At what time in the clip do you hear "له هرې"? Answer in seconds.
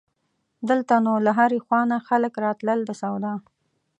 1.25-1.59